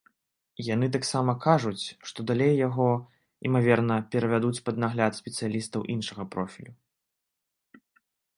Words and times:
Яны 0.67 0.87
таксама 0.95 1.33
кажуць, 1.43 1.81
што 2.11 2.19
далей 2.31 2.53
яго, 2.67 2.87
імаверна, 3.51 3.99
перавядуць 4.17 4.63
пад 4.71 4.75
нагляд 4.85 5.11
спецыялістаў 5.21 5.81
іншага 5.99 6.23
профілю. 6.35 6.73